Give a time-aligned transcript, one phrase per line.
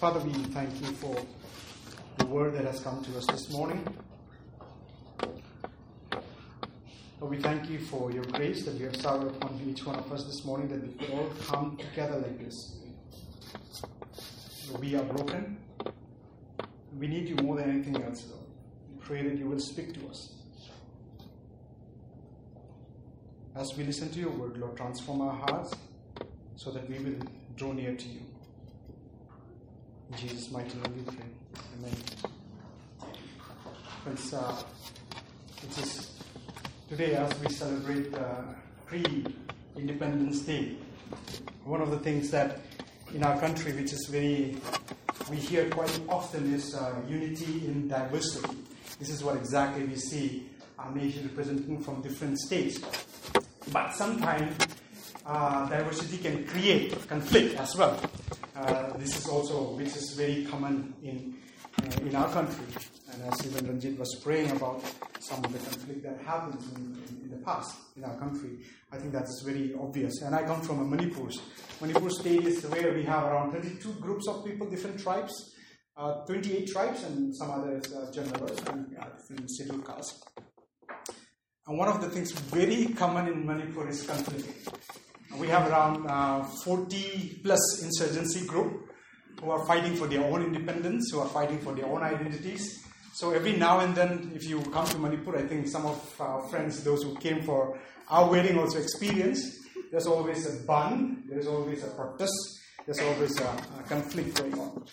[0.00, 1.14] Father, we thank you for
[2.16, 3.86] the word that has come to us this morning.
[7.20, 10.10] Lord, we thank you for your grace that you have showered upon each one of
[10.10, 12.78] us this morning, that we could all come together like this.
[14.70, 15.58] Lord, we are broken.
[16.98, 18.46] We need you more than anything else, Lord.
[18.90, 20.32] We pray that you will speak to us.
[23.54, 25.74] As we listen to your word, Lord, transform our hearts
[26.56, 27.18] so that we will
[27.54, 28.29] draw near to you.
[30.10, 31.24] In Jesus' mighty name we pray.
[31.78, 31.96] Amen.
[34.02, 34.62] Friends, uh,
[35.62, 36.18] it is
[36.88, 38.42] today as we celebrate uh,
[38.86, 40.74] pre-Independence Day.
[41.64, 42.58] One of the things that
[43.14, 44.56] in our country, which is very
[45.30, 48.56] we hear quite often, is uh, unity in diversity.
[48.98, 52.80] This is what exactly we see our nation representing from different states.
[53.72, 54.56] But sometimes
[55.24, 58.00] uh, diversity can create conflict as well.
[58.60, 61.34] Uh, this is also which is very common in
[61.82, 62.64] uh, in our country.
[63.10, 64.82] And as even Ranjit was praying about
[65.18, 68.58] some of the conflict that happens in, in, the past in our country,
[68.92, 70.20] I think that's very obvious.
[70.22, 71.30] And I come from a Manipur.
[71.80, 75.54] Manipur state is where we have around 32 groups of people, different tribes,
[75.96, 80.22] uh, 28 tribes, and some others uh, generals and uh, different scheduled castes.
[81.66, 84.99] And one of the things very common in Manipur is conflict.
[85.38, 88.90] We have around uh, 40 plus insurgency group
[89.40, 92.84] who are fighting for their own independence, who are fighting for their own identities.
[93.14, 96.46] So every now and then, if you come to Manipur, I think some of our
[96.48, 99.58] friends, those who came for our wedding, also experience.
[99.90, 102.32] There's always a bandh, there's always a protest,
[102.86, 104.84] there's always a, a conflict going on.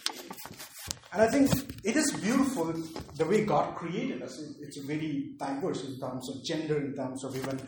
[1.13, 1.51] And I think
[1.83, 2.73] it is beautiful
[3.15, 4.39] the way God created us.
[4.61, 7.59] It's very diverse in terms of gender, in terms of even,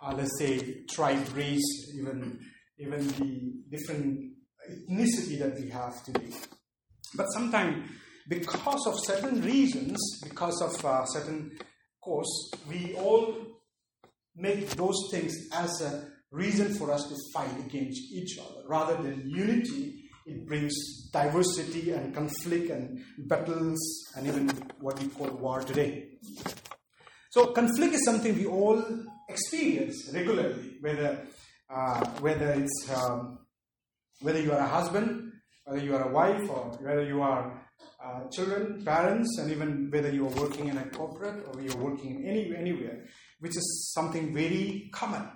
[0.00, 2.40] uh, let's say, tribe, race, even
[2.78, 4.32] even the different
[4.70, 6.30] ethnicity that we have today.
[7.14, 7.88] But sometimes,
[8.28, 11.58] because of certain reasons, because of uh, certain
[12.00, 13.34] course, we all
[14.34, 18.62] make those things as a reason for us to fight against each other.
[18.68, 20.74] Rather than unity, it brings
[21.12, 23.78] diversity and conflict and battles
[24.16, 24.48] and even
[24.80, 26.08] what we call war today.
[27.30, 28.82] So, conflict is something we all
[29.28, 31.26] experience regularly, whether,
[31.68, 33.38] uh, whether it's um,
[34.20, 35.32] whether you are a husband,
[35.64, 37.62] whether you are a wife, or whether you are
[38.02, 42.24] uh, children, parents, and even whether you are working in a corporate or you're working
[42.26, 43.04] any, anywhere,
[43.40, 45.28] which is something very common.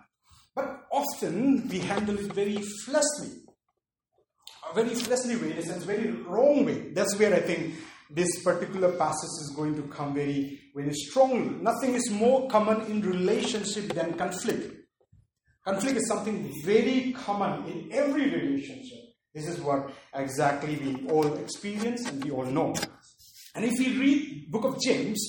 [0.54, 3.42] But often we handle it very fleshly,
[4.70, 6.92] a very fleshly way, in a sense, very wrong way.
[6.92, 7.74] That's where I think
[8.12, 11.50] this particular passage is going to come very, very strongly.
[11.62, 14.76] Nothing is more common in relationship than conflict.
[15.64, 18.98] Conflict is something very common in every relationship.
[19.34, 22.74] This is what exactly we all experience and we all know.
[23.54, 25.20] And if you read book of James,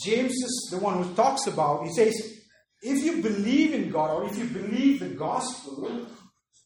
[0.00, 2.14] James is the one who talks about, he says,
[2.82, 6.06] if you believe in God or if you believe the gospel,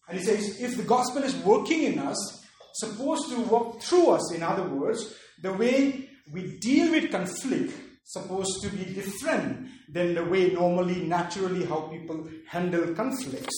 [0.08, 2.44] and he says, if the gospel is working in us,
[2.74, 7.72] supposed to work through us, in other words, the way we deal with conflict
[8.04, 13.54] supposed to be different than the way normally, naturally, how people handle conflicts.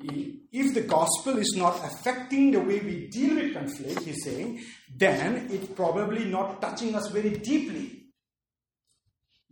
[0.00, 4.62] If the gospel is not affecting the way we deal with conflict, he's saying,
[4.94, 8.04] then it's probably not touching us very deeply.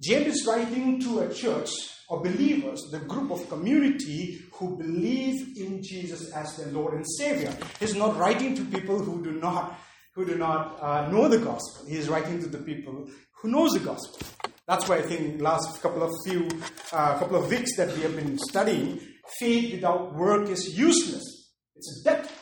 [0.01, 1.71] James is writing to a church
[2.11, 7.53] of believers, the group of community who believe in Jesus as their Lord and Savior.
[7.81, 9.81] He's not writing to people who do not
[10.17, 11.87] who do not uh, know the gospel.
[11.87, 13.07] He is writing to the people
[13.43, 14.27] who knows the gospel.
[14.67, 16.49] That's why I think last couple of few
[16.91, 18.99] uh, couple of weeks that we have been studying,
[19.39, 21.53] faith without work is useless.
[21.77, 22.33] It's a debt.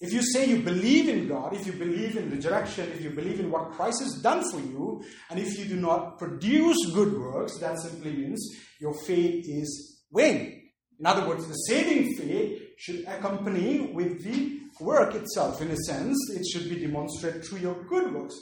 [0.00, 3.40] If you say you believe in God, if you believe in resurrection, if you believe
[3.40, 7.58] in what Christ has done for you, and if you do not produce good works,
[7.58, 8.40] that simply means
[8.80, 10.70] your faith is vain.
[11.00, 15.60] In other words, the saving faith should accompany with the work itself.
[15.60, 18.36] In a sense, it should be demonstrated through your good works.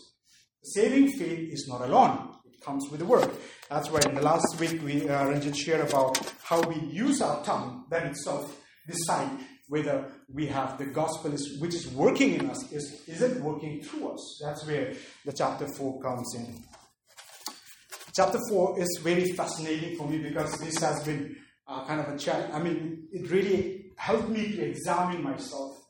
[0.63, 2.35] Saving faith is not alone.
[2.45, 3.33] It comes with the work.
[3.71, 7.43] That's why in the last week we uh, Ranjit shared about how we use our
[7.45, 7.85] tongue.
[7.91, 8.57] That itself
[8.87, 9.31] decide
[9.69, 12.73] whether we have the gospel is, which is working in us.
[12.73, 14.41] Is, is it working through us?
[14.43, 14.93] That's where
[15.25, 16.63] the chapter 4 comes in.
[18.15, 21.37] Chapter 4 is very fascinating for me because this has been
[21.67, 22.53] uh, kind of a challenge.
[22.55, 25.86] I mean, it really helped me to examine myself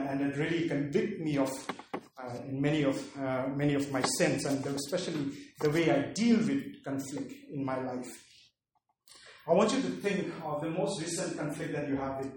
[0.00, 1.50] and, and, and it really convict me of
[1.94, 6.84] uh, many of uh, many of my sins, and especially the way I deal with
[6.84, 8.10] conflict in my life.
[9.48, 12.32] I want you to think of the most recent conflict that you have with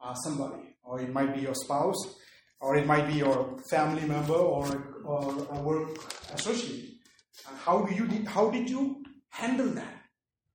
[0.00, 2.16] uh, somebody, or it might be your spouse,
[2.60, 4.66] or it might be your family member or,
[5.04, 5.90] or a work
[6.32, 6.94] associate.
[7.64, 9.94] How do you how did you handle that?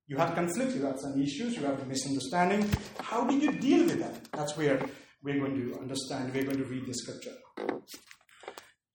[0.06, 2.68] You had conflict, you had some issues, you had a misunderstanding.
[3.00, 4.30] How did you deal with that?
[4.32, 4.82] That's where
[5.24, 6.32] we're going to understand.
[6.34, 7.32] We're going to read the scripture.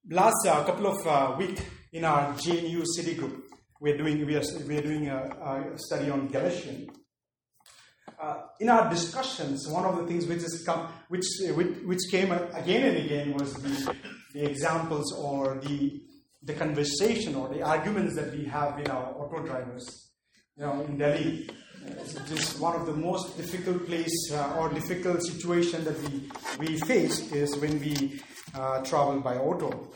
[0.10, 1.62] Last uh, couple of uh, weeks
[1.92, 3.46] in our JNU city group,
[3.82, 6.90] we're doing we are, we are doing a, a study on Galatians.
[8.22, 12.32] Uh, in our discussions, one of the things which is come, which, which which came
[12.32, 13.96] again and again was the,
[14.34, 16.02] the examples or the
[16.44, 20.12] the conversation or the arguments that we have with our auto drivers.
[20.58, 21.50] You know, in Delhi,
[21.86, 26.30] it is one of the most difficult place uh, or difficult situation that we
[26.60, 28.20] we face is when we
[28.56, 29.92] uh, travel by auto.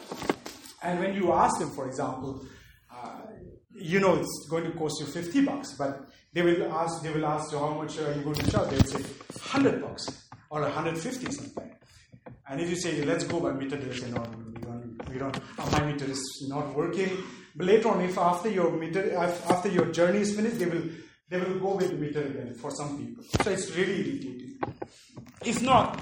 [0.82, 2.46] And when you ask them, for example,
[2.92, 3.22] uh,
[3.74, 7.26] you know it's going to cost you 50 bucks, but they will ask, they will
[7.26, 8.70] ask you how much are you going to charge?
[8.70, 11.72] They will say 100 bucks or 150 something.
[12.50, 14.22] And if you say, let's go by meter, they will say, no,
[14.54, 17.10] we don't, we don't, my meter is not working.
[17.56, 20.84] But later on, if after your meter, after your journey is finished, they will,
[21.34, 23.24] they will go with meter again for some people.
[23.42, 24.60] So it's really irritating.
[25.44, 26.00] If not,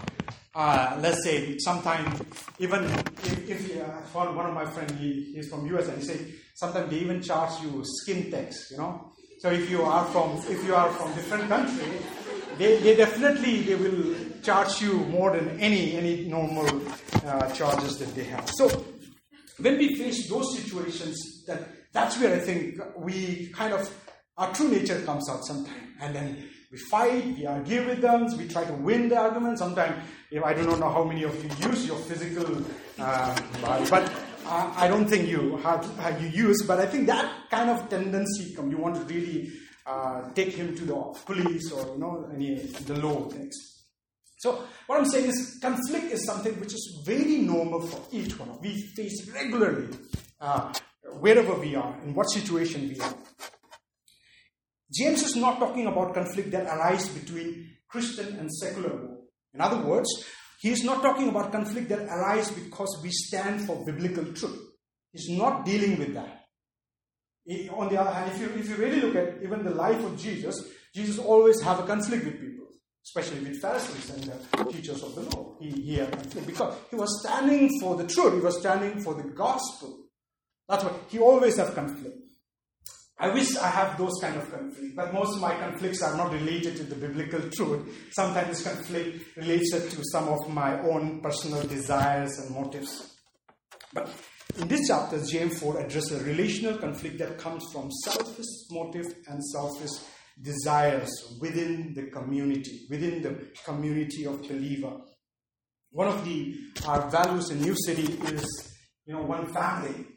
[0.54, 2.22] uh, let's say sometimes
[2.60, 6.28] even if, if uh, one of my friends he, he's from US and he said
[6.56, 10.64] sometimes they even charge you skin tax you know so if you are from if
[10.66, 11.88] you are from different country
[12.58, 14.14] they, they definitely they will
[14.44, 16.68] charge you more than any any normal
[17.26, 18.68] uh, charges that they have so
[19.60, 23.90] when we face those situations that that's where I think we kind of
[24.42, 28.48] our true nature comes out sometime and then we fight, we argue with them, we
[28.48, 29.60] try to win the argument.
[29.60, 30.02] Sometimes,
[30.44, 32.64] I do not know how many of you use your physical
[32.98, 34.12] uh, body, but
[34.46, 36.64] uh, I don't think you have, have you use.
[36.66, 38.72] But I think that kind of tendency come.
[38.72, 39.52] You want to really
[39.86, 40.96] uh, take him to the
[41.26, 43.54] police or you know any the law things.
[44.40, 48.48] So what I'm saying is conflict is something which is very normal for each one.
[48.48, 48.62] Of us.
[48.62, 49.90] We face regularly
[50.40, 50.74] uh,
[51.20, 53.14] wherever we are, in what situation we are.
[54.94, 59.24] James is not talking about conflict that arises between Christian and secular world.
[59.54, 60.10] In other words,
[60.60, 64.60] he is not talking about conflict that arises because we stand for biblical truth.
[65.12, 66.46] He's not dealing with that.
[67.72, 70.18] On the other hand, if you, if you really look at even the life of
[70.18, 70.64] Jesus,
[70.94, 72.68] Jesus always have a conflict with people,
[73.04, 75.56] especially with Pharisees and the teachers of the law.
[75.60, 78.36] He, he had conflict because he was standing for the truth.
[78.36, 80.06] He was standing for the gospel.
[80.70, 82.16] That's why he always have conflict.
[83.22, 86.34] I wish I have those kind of conflicts, but most of my conflicts are not
[86.34, 87.88] related to the biblical truth.
[88.14, 93.16] Sometimes conflict relates to some of my own personal desires and motives.
[93.94, 94.10] But
[94.58, 99.40] in this chapter, James 4 addresses a relational conflict that comes from selfish motive and
[99.46, 99.92] selfish
[100.42, 104.94] desires within the community, within the community of believer.
[105.92, 106.56] One of the
[106.88, 108.74] our values in New City is,
[109.06, 110.08] you know, one family.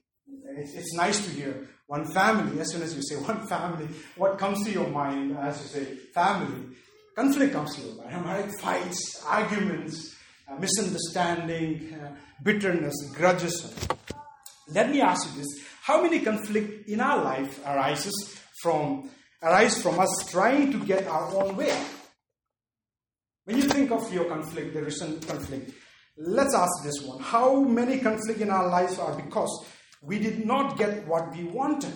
[0.57, 4.39] It's, it's nice to hear one family, as soon as you say one family, what
[4.39, 5.85] comes to your mind as you say
[6.15, 6.77] family?
[7.15, 8.51] Conflict comes to your mind, right?
[8.61, 10.17] Fights, arguments,
[10.49, 12.11] uh, misunderstanding, uh,
[12.43, 13.87] bitterness, grudges.
[14.69, 15.65] Let me ask you this.
[15.83, 19.11] How many conflict in our life arises from
[19.43, 21.77] arise from us trying to get our own way?
[23.45, 25.71] When you think of your conflict, the recent conflict,
[26.17, 27.21] let's ask this one.
[27.21, 29.67] How many conflict in our lives are because
[30.05, 31.93] we did not get what we wanted.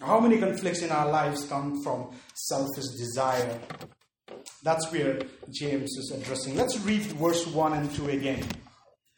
[0.00, 3.60] How many conflicts in our lives come from selfish desire?
[4.62, 6.56] That's where James is addressing.
[6.56, 8.44] Let's read verse 1 and 2 again.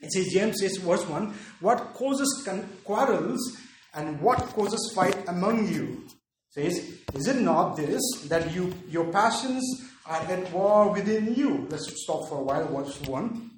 [0.01, 2.49] It says, James says, verse 1 What causes
[2.85, 3.57] quarrels
[3.95, 6.05] and what causes fight among you?
[6.51, 9.65] Says, Is it not this, that you your passions
[10.05, 11.67] are at war within you?
[11.71, 13.51] Let's stop for a while, verse 1.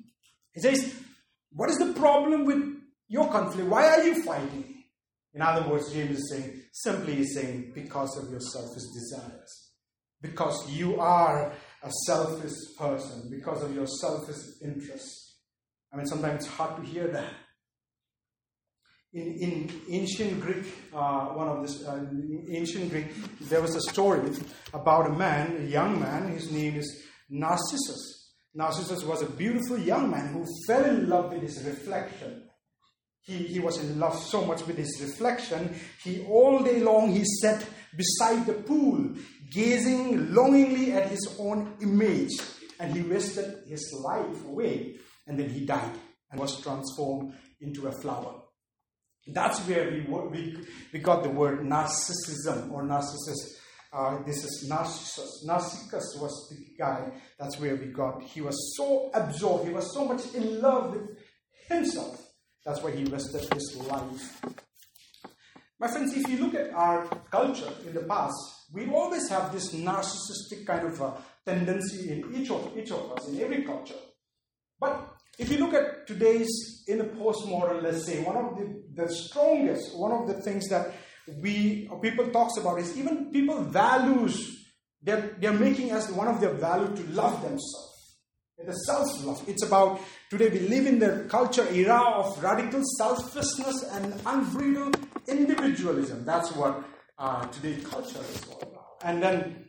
[0.52, 0.94] He says,
[1.52, 2.83] What is the problem with
[3.14, 3.68] your conflict.
[3.68, 4.64] Why are you fighting?
[5.34, 9.70] In other words, James is saying, simply is saying, because of your selfish desires.
[10.20, 11.52] Because you are
[11.82, 15.38] a selfish person, because of your selfish interests.
[15.92, 17.32] I mean, sometimes it's hard to hear that.
[19.12, 22.04] In, in ancient Greek, uh, one of this uh,
[22.50, 23.06] ancient Greek,
[23.42, 24.28] there was a story
[24.72, 26.32] about a man, a young man.
[26.32, 28.32] His name is Narcissus.
[28.54, 32.42] Narcissus was a beautiful young man who fell in love with his reflection
[33.24, 35.74] he, he was in love so much with his reflection.
[36.02, 37.64] He all day long he sat
[37.96, 39.14] beside the pool,
[39.50, 42.32] gazing longingly at his own image,
[42.78, 44.96] and he wasted his life away.
[45.26, 45.98] And then he died
[46.30, 48.42] and was transformed into a flower.
[49.26, 50.58] That's where we, we,
[50.92, 53.54] we got the word narcissism or narcissist
[53.94, 55.44] uh, this is Narcissus.
[55.46, 58.20] Narcissus was the guy, that's where we got.
[58.22, 61.16] He was so absorbed, he was so much in love with
[61.68, 62.20] himself.
[62.64, 64.40] That's why he invested his life.
[65.78, 68.34] My friends, if you look at our culture in the past,
[68.72, 73.28] we always have this narcissistic kind of a tendency in each of, each of us,
[73.28, 73.94] in every culture.
[74.80, 79.12] But if you look at today's, in the postmodern, let's say, one of the, the
[79.12, 80.94] strongest, one of the things that
[81.40, 84.64] we uh, people talks about is even people values
[85.02, 87.93] they're, they're making as one of their value to love themselves
[88.62, 94.14] the self-love it's about today we live in the culture era of radical selfishness and
[94.26, 94.96] unbridled
[95.28, 96.82] individualism that's what
[97.18, 99.64] uh, today's culture is all about and then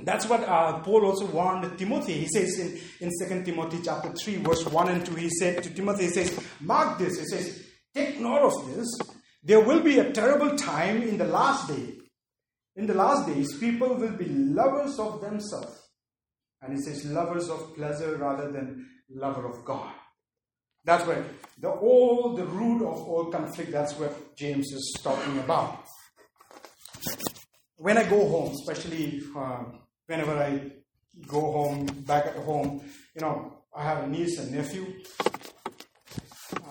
[0.00, 2.12] that's what uh, Paul also warned Timothy.
[2.12, 5.70] He says in, in 2 Timothy chapter 3, verse 1 and 2, he said to
[5.70, 7.18] Timothy, he says, Mark this.
[7.18, 8.86] He says, Take note of this.
[9.42, 11.94] There will be a terrible time in the last day.
[12.76, 15.83] In the last days, people will be lovers of themselves.
[16.64, 19.92] And he says, lovers of pleasure rather than lover of God.
[20.84, 21.24] That's where
[21.60, 25.84] the all the root of all conflict, that's what James is talking about.
[27.76, 29.64] When I go home, especially uh,
[30.06, 30.70] whenever I
[31.26, 32.82] go home, back at home,
[33.14, 34.86] you know, I have a niece and nephew.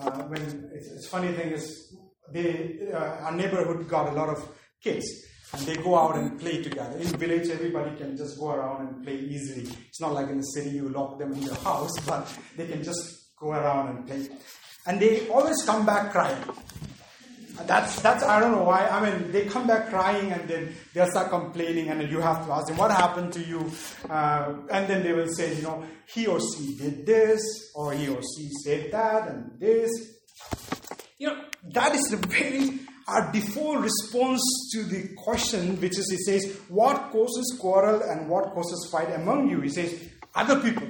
[0.00, 1.96] Uh, when it's, it's funny thing is
[2.32, 4.48] they, uh, our neighborhood got a lot of
[4.80, 5.06] kids
[5.54, 6.96] and they go out and play together.
[6.98, 9.68] In village, everybody can just go around and play easily.
[9.88, 12.82] It's not like in the city you lock them in your house, but they can
[12.82, 14.28] just go around and play.
[14.86, 16.42] And they always come back crying.
[17.66, 18.88] That's that's I don't know why.
[18.88, 22.52] I mean, they come back crying and then they start complaining, and you have to
[22.52, 23.70] ask them what happened to you,
[24.10, 27.40] uh, and then they will say, you know, he or she did this,
[27.76, 29.90] or he or she said that, and this.
[31.16, 34.42] You know, that is the very our default response
[34.72, 39.50] to the question, which is, he says, what causes quarrel and what causes fight among
[39.50, 39.60] you?
[39.60, 40.88] He says, other people.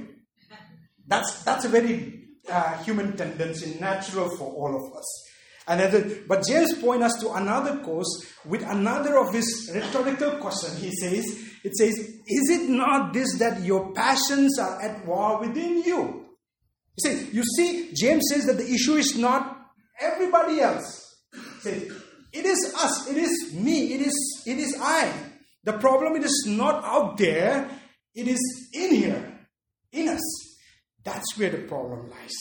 [1.06, 5.25] That's, that's a very uh, human tendency, natural for all of us.
[5.66, 10.76] And then, but James points us to another cause with another of his rhetorical question.
[10.76, 11.25] He says,
[11.64, 16.26] it says, is it not this that your passions are at war within you?
[16.97, 19.59] He says, you see, James says that the issue is not
[20.00, 21.00] everybody else.
[21.61, 21.90] Say,
[22.34, 25.12] it is us, it is me, it is it is I.
[25.62, 27.70] The problem it is not out there,
[28.14, 29.38] it is in here,
[29.92, 30.56] in us.
[31.04, 32.36] That's where the problem lies.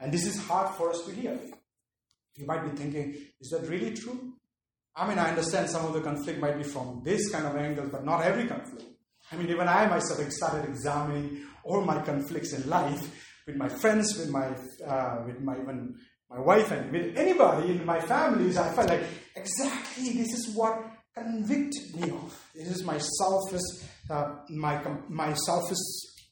[0.00, 1.38] And this is hard for us to hear.
[2.34, 4.32] You might be thinking, is that really true?
[4.96, 7.88] I mean, I understand some of the conflict might be from this kind of angle,
[7.88, 8.88] but not every conflict.
[9.30, 13.08] I mean, even I myself started examining all my conflicts in life
[13.46, 14.48] with my friends, with my,
[14.86, 15.96] uh, with my even
[16.32, 19.04] my wife and with anybody in my families, I felt like
[19.36, 20.82] exactly this is what
[21.14, 22.48] convicted me of.
[22.54, 23.60] This is my selfish,
[24.08, 25.78] uh, my, my selfish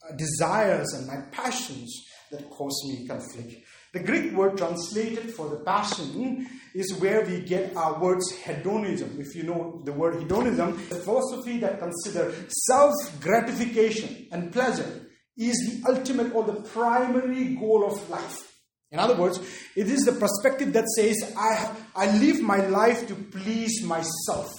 [0.09, 3.63] uh, desires and my passions that cause me conflict.
[3.93, 9.17] The Greek word translated for the passion is where we get our words hedonism.
[9.19, 15.83] If you know the word hedonism, the philosophy that considers self gratification and pleasure is
[15.83, 18.51] the ultimate or the primary goal of life.
[18.93, 19.39] In other words,
[19.77, 24.51] it is the perspective that says, I, I live my life to please myself.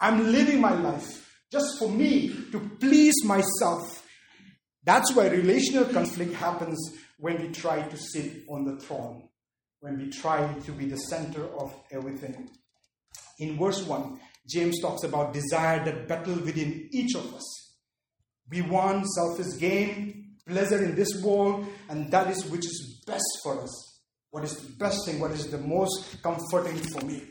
[0.00, 1.20] I'm living my life
[1.52, 4.06] just for me to please myself.
[4.82, 6.78] That's why relational conflict happens
[7.18, 9.28] when we try to sit on the throne,
[9.80, 12.48] when we try to be the center of everything.
[13.38, 17.76] In verse 1, James talks about desire that battle within each of us.
[18.50, 23.62] We want selfish gain, pleasure in this world, and that is which is best for
[23.62, 24.02] us.
[24.30, 25.20] What is the best thing?
[25.20, 27.22] What is the most comforting for me?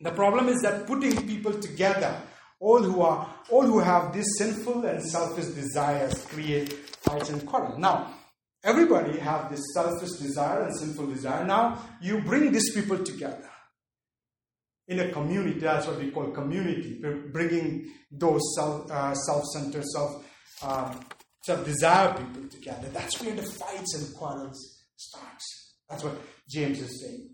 [0.00, 2.20] The problem is that putting people together,
[2.60, 7.78] all who are all who have these sinful and selfish desires, create fights and quarrels.
[7.78, 8.14] Now,
[8.64, 11.44] everybody have this selfish desire and sinful desire.
[11.44, 13.50] Now, you bring these people together
[14.88, 15.60] in a community.
[15.60, 17.00] That's what we call community.
[17.32, 20.24] Bringing those self, uh, self-centered, self
[20.62, 20.94] uh,
[21.44, 22.88] to desire people together.
[22.92, 25.74] That's where the fights and quarrels starts.
[25.88, 26.16] That's what
[26.48, 27.30] James is saying.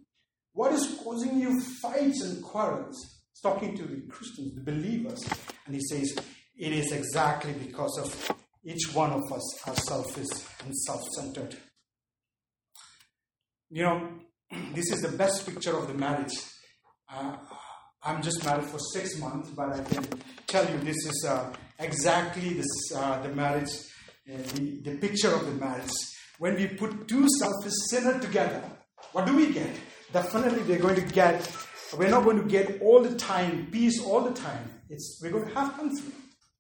[0.53, 2.97] What is causing you fights and quarrels?
[3.33, 5.21] He's talking to the Christians, the believers,
[5.67, 6.17] and he says
[6.57, 10.27] it is exactly because of each one of us are selfish
[10.65, 11.57] and self-centered.
[13.71, 14.09] You know,
[14.75, 16.35] this is the best picture of the marriage.
[17.13, 17.37] Uh,
[18.03, 20.07] I'm just married for six months, but I can
[20.47, 23.71] tell you this is uh, exactly this uh, the marriage
[24.37, 25.91] the, the picture of the marriage.
[26.39, 28.63] When we put two selfish sinners together,
[29.13, 29.75] what do we get?
[30.13, 31.51] Definitely, they're going to get
[31.97, 34.71] We're not going to get all the time peace all the time.
[34.91, 36.17] It's, we're going to have conflict.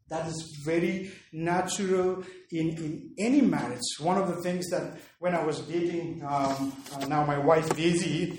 [0.08, 3.82] That is very natural in, in any marriage.
[4.00, 8.38] One of the things that when I was dating um, uh, now my wife Daisy,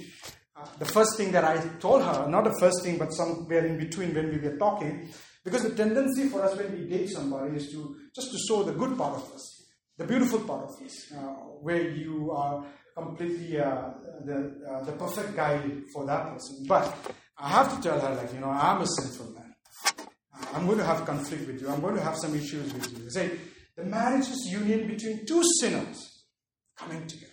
[0.55, 3.77] uh, the first thing that I told her, not the first thing, but somewhere in
[3.77, 5.09] between when we were talking,
[5.49, 8.73] because the tendency for us when we date somebody is to just to show the
[8.73, 9.65] good part of us,
[9.97, 11.17] the beautiful part of us, uh,
[11.61, 12.65] where you are
[12.95, 13.89] completely uh,
[14.25, 15.59] the, uh, the perfect guy
[15.93, 16.65] for that person.
[16.67, 16.95] But
[17.37, 19.55] I have to tell her, like, you know, I'm a sinful man.
[20.53, 21.69] I'm going to have conflict with you.
[21.69, 23.09] I'm going to have some issues with you.
[23.09, 23.31] Say,
[23.75, 26.25] the marriage is union between two sinners
[26.77, 27.31] coming together.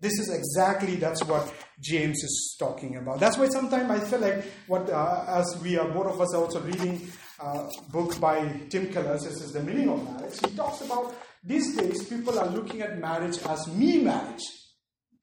[0.00, 3.20] This is exactly that's what James is talking about.
[3.20, 6.42] That's why sometimes I feel like what uh, as we are both of us are
[6.42, 7.10] also reading
[7.40, 10.38] uh, book by Tim Keller, this is the meaning of marriage.
[10.46, 14.42] He talks about these days people are looking at marriage as me marriage.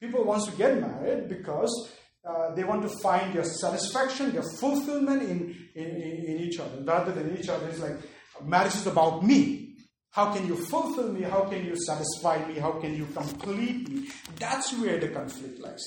[0.00, 1.90] People want to get married because
[2.28, 6.82] uh, they want to find their satisfaction, their fulfillment in, in, in, each other.
[6.82, 7.96] Rather than each other, it's like
[8.44, 9.76] marriage is about me.
[10.10, 11.22] How can you fulfill me?
[11.22, 12.58] How can you satisfy me?
[12.58, 14.08] How can you complete me?
[14.38, 15.84] That's where the conflict lies.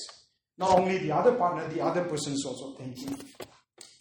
[0.58, 3.16] Not only the other partner, the other person is also thinking.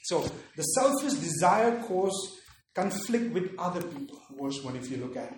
[0.03, 0.21] So
[0.55, 2.37] the selfish desire cause
[2.75, 4.19] conflict with other people.
[4.39, 5.37] Verse 1, if you look at it.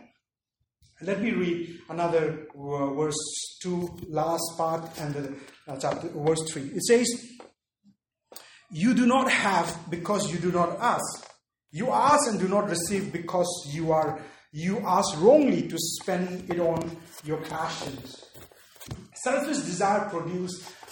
[1.02, 3.18] Let me read another uh, verse
[3.62, 5.36] 2, last part, and the
[5.68, 6.62] uh, chapter, verse 3.
[6.76, 7.08] It says,
[8.72, 11.28] You do not have because you do not ask.
[11.72, 14.22] You ask and do not receive because you are
[14.56, 18.24] you ask wrongly to spend it on your passions.
[19.16, 20.08] Selfish desire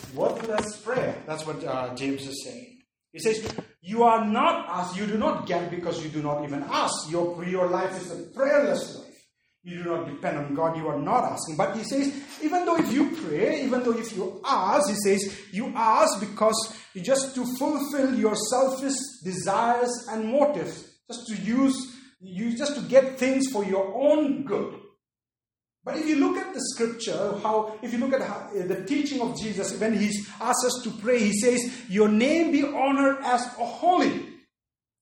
[0.01, 1.23] produce worthless prayer.
[1.27, 2.79] That's what uh, James is saying.
[3.13, 6.63] He says, You are not asked, you do not get because you do not even
[6.63, 7.09] ask.
[7.09, 9.07] Your, your life is a prayerless life.
[9.63, 11.55] You do not depend on God, you are not asking.
[11.55, 15.39] But he says, even though if you pray, even though if you ask, he says,
[15.51, 21.95] you ask because you just to fulfill your selfish desires and motives, just to use,
[22.21, 24.80] you just to get things for your own good.
[25.83, 28.83] But if you look at the scripture, how if you look at how, uh, the
[28.85, 30.07] teaching of Jesus, when he
[30.39, 34.27] asks us to pray, he says, "Your name be honored as holy."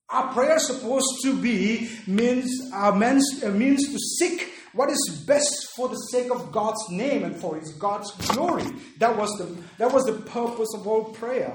[0.10, 5.68] Our prayer supposed to be means, uh, means, uh, means to seek what is best
[5.76, 8.66] for the sake of God's name and for His God's glory.
[9.00, 9.46] That was the
[9.78, 11.54] that was the purpose of all prayer.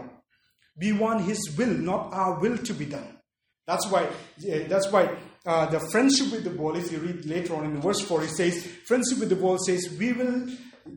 [0.77, 3.19] We want His will, not our will, to be done.
[3.67, 4.09] That's why.
[4.39, 5.17] That's why.
[5.47, 6.75] Uh, the friendship with the ball.
[6.75, 9.95] If you read later on in verse four, it says, "Friendship with the ball says,
[9.99, 10.49] we will,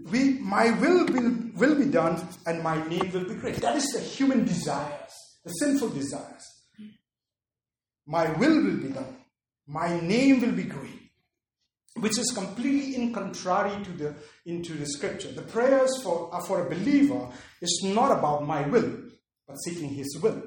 [0.10, 3.86] we, my will will will be done, and my name will be great." That is
[3.88, 5.12] the human desires,
[5.44, 6.44] the sinful desires.
[8.06, 9.18] My will will be done.
[9.68, 11.12] My name will be great.
[11.96, 15.32] Which is completely in contrary to the into the scripture.
[15.32, 17.28] The prayers for, for a believer
[17.62, 18.98] is not about my will,
[19.46, 20.42] but seeking his will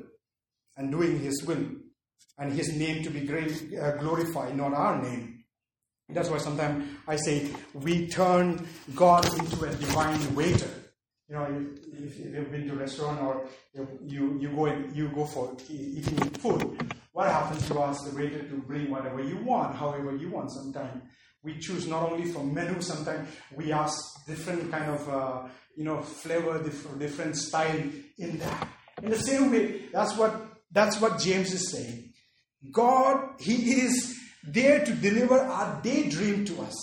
[0.76, 1.66] and doing his will
[2.38, 5.44] and his name to be great, uh, glorified, not our name.
[6.08, 10.70] That's why sometimes I say we turn God into a divine waiter.
[11.28, 11.44] You know,
[11.92, 15.56] if, if you've been to a restaurant or you, you, go and you go for
[15.68, 17.68] eating food, what happens?
[17.68, 20.50] You ask the waiter to bring whatever you want, however you want.
[20.50, 21.02] Sometimes
[21.44, 22.80] we choose not only from menu.
[22.80, 27.82] Sometimes we ask different kind of uh, you know flavor, different, different style
[28.18, 28.68] in that.
[29.02, 30.34] In the same way, that's what
[30.72, 32.09] that's what James is saying.
[32.70, 36.76] God, He is there to deliver our daydream to us.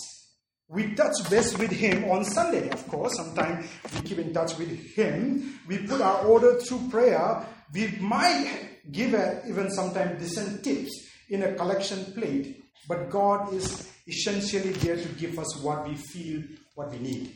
[0.68, 3.16] We touch base with Him on Sunday, of course.
[3.16, 5.60] Sometimes we keep in touch with Him.
[5.66, 7.46] We put our order through prayer.
[7.72, 10.90] We might give a, even sometimes decent tips
[11.30, 16.42] in a collection plate, but God is essentially there to give us what we feel,
[16.74, 17.34] what we need.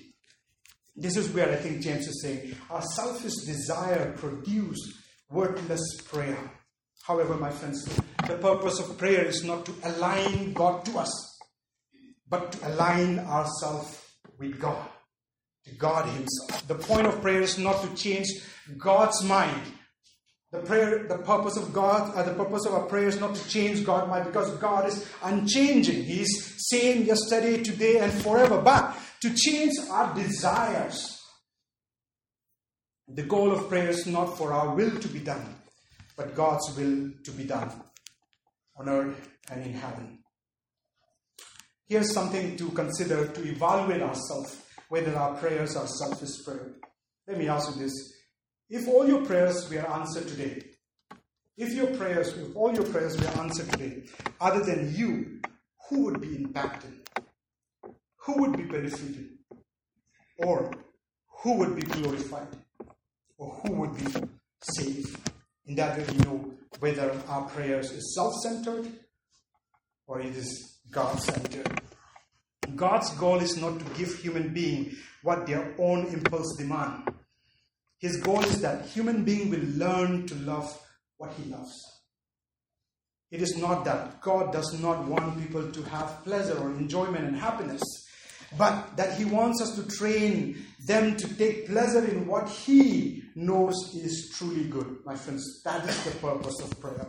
[0.96, 4.78] This is where I think James is saying our selfish desire produce
[5.30, 6.38] worthless prayer.
[7.06, 7.86] However, my friends,
[8.26, 11.38] the purpose of prayer is not to align God to us,
[12.28, 14.00] but to align ourselves
[14.38, 14.88] with God,
[15.64, 16.66] to God Himself.
[16.68, 18.28] The point of prayer is not to change
[18.78, 19.60] God's mind,
[20.52, 23.48] the prayer, the purpose of God, uh, the purpose of our prayer is not to
[23.48, 26.04] change God's mind because God is unchanging.
[26.04, 28.60] He's same yesterday, today, and forever.
[28.60, 31.18] But to change our desires.
[33.08, 35.56] The goal of prayer is not for our will to be done,
[36.16, 37.72] but God's will to be done
[38.76, 40.18] on earth and in heaven.
[41.86, 44.56] Here's something to consider to evaluate ourselves
[44.88, 46.72] whether our prayers are selfish prayer.
[47.26, 48.14] Let me ask you this
[48.68, 50.62] if all your prayers were answered today,
[51.56, 54.04] if your prayers, if all your prayers were answered today,
[54.40, 55.40] other than you,
[55.88, 57.08] who would be impacted?
[58.16, 59.28] Who would be benefited?
[60.38, 60.70] Or
[61.42, 62.48] who would be glorified?
[63.36, 64.28] Or who would be
[64.62, 65.16] safe.
[65.66, 68.90] In that way, know whether our prayers is self-centered
[70.06, 71.80] or it is God-centered.
[72.74, 77.08] God's goal is not to give human being what their own impulse demand.
[77.98, 80.76] His goal is that human being will learn to love
[81.18, 81.72] what he loves.
[83.30, 87.36] It is not that God does not want people to have pleasure or enjoyment and
[87.36, 87.82] happiness,
[88.58, 93.74] but that He wants us to train them to take pleasure in what He knows
[93.94, 94.98] is truly good.
[95.04, 97.06] My friends, that is the purpose of prayer.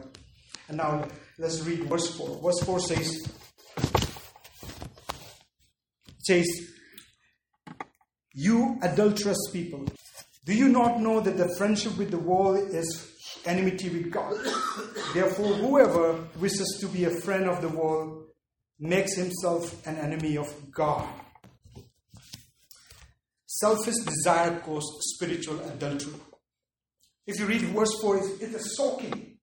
[0.68, 1.06] And now
[1.38, 2.42] let's read verse 4.
[2.42, 3.28] Verse 4 says,
[6.20, 6.48] says,
[8.34, 9.86] You adulterous people,
[10.46, 13.12] do you not know that the friendship with the world is
[13.46, 14.36] enmity with God?
[15.14, 18.28] Therefore, whoever wishes to be a friend of the world
[18.80, 21.08] makes himself an enemy of God.
[23.64, 26.20] Selfish desire causes spiritual adultery.
[27.26, 29.38] If you read verse 4, it is shocking.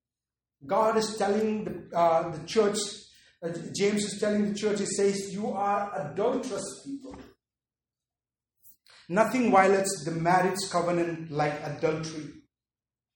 [0.67, 2.77] God is telling the, uh, the church,
[3.43, 7.17] uh, James is telling the church, he says, You are adulterous people.
[9.09, 12.27] Nothing violates the marriage covenant like adultery.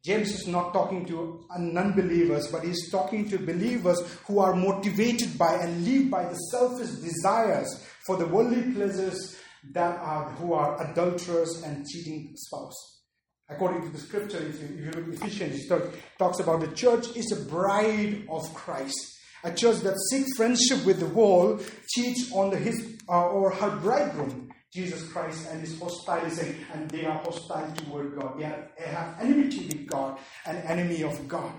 [0.02, 5.36] James is not talking to non believers, but he's talking to believers who are motivated
[5.36, 9.36] by and live by the selfish desires for the worldly pleasures
[9.72, 13.02] that are who are adulterers and cheating spouse.
[13.48, 16.68] According to the scripture, if you, if you look at Ephesians, it talks about the
[16.68, 18.98] church is a bride of Christ.
[19.44, 23.76] A church that seeks friendship with the world cheats on the, his uh, or her
[23.76, 26.24] bridegroom, Jesus Christ, and is hostile,
[26.72, 28.38] and they are hostile toward God.
[28.38, 31.52] They they have enmity with God, an enemy of God.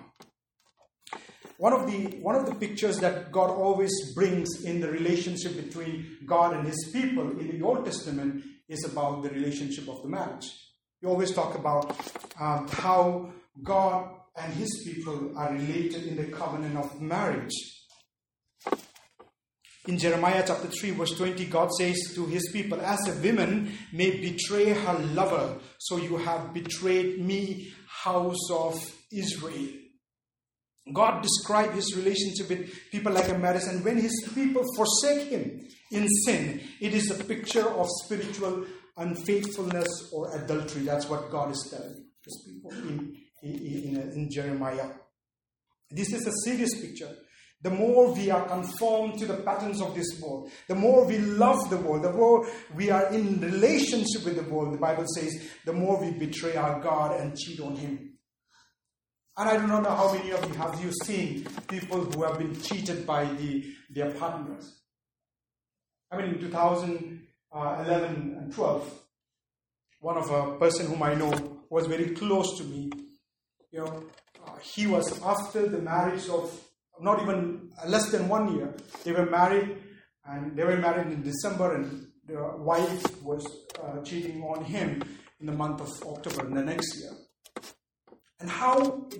[1.58, 6.18] One of, the, one of the pictures that God always brings in the relationship between
[6.26, 10.46] God and His people in the Old Testament is about the relationship of the marriage.
[11.02, 11.96] You always talk about
[12.40, 13.32] um, how
[13.64, 17.54] God and His people are related in the covenant of marriage.
[19.88, 24.20] In Jeremiah chapter 3, verse 20, God says to his people, As a woman may
[24.20, 28.76] betray her lover, so you have betrayed me, house of
[29.12, 29.85] Israel.
[30.94, 35.68] God described his relationship with people like a marriage, and when his people forsake him
[35.92, 38.66] in sin, it is a picture of spiritual
[38.98, 40.84] unfaithfulness or adultery.
[40.84, 44.90] That's what God is telling his people in, in, in Jeremiah.
[45.90, 47.10] This is a serious picture.
[47.62, 51.70] The more we are conformed to the patterns of this world, the more we love
[51.70, 55.34] the world, the more we are in relationship with the world, the Bible says,
[55.66, 58.15] the more we betray our God and cheat on Him.
[59.38, 62.38] And I do not know how many of you have you seen people who have
[62.38, 64.80] been cheated by the, their partners.
[66.10, 69.00] I mean, in 2011 and 12,
[70.00, 71.34] one of a person whom I know
[71.70, 72.90] was very close to me.
[73.72, 74.04] You know,
[74.48, 76.58] uh, he was after the marriage of
[77.02, 78.74] not even less than one year.
[79.04, 79.84] They were married,
[80.26, 83.46] and they were married in December, and the wife was
[83.84, 85.04] uh, cheating on him
[85.42, 87.12] in the month of October in the next year
[88.40, 89.20] and how it,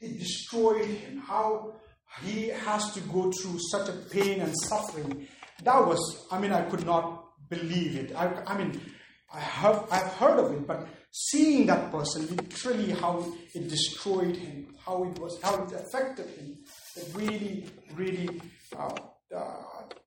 [0.00, 1.74] it destroyed him, how
[2.22, 5.26] he has to go through such a pain and suffering.
[5.64, 8.14] That was, I mean, I could not believe it.
[8.14, 8.80] I, I mean,
[9.32, 14.74] I have, I've heard of it, but seeing that person, literally how it destroyed him,
[14.84, 16.58] how it was, how it affected him,
[16.96, 18.40] it really, really
[18.78, 18.94] uh,
[19.36, 19.62] uh,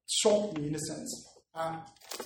[0.08, 1.29] shocked me in a sense.
[1.56, 1.78] Uh,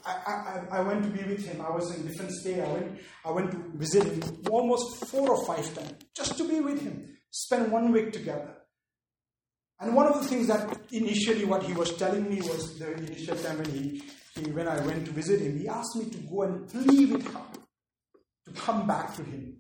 [0.06, 1.62] I, I, I went to be with him.
[1.62, 2.60] I was in different state.
[2.60, 6.60] I went, I went to visit him almost four or five times just to be
[6.60, 7.18] with him.
[7.32, 8.58] Spend one week together.
[9.80, 13.36] And one of the things that initially what he was telling me was the initial
[13.36, 14.04] time when he,
[14.36, 17.26] he when I went to visit him, he asked me to go and plead with
[17.26, 17.42] him
[18.46, 19.58] to come back to him.